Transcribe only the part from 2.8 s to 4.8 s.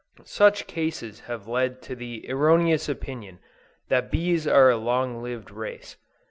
opinion that bees are a